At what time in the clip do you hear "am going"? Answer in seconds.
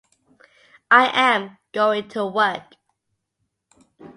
1.13-2.07